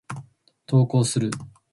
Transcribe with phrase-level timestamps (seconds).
[0.65, 1.29] 投稿する。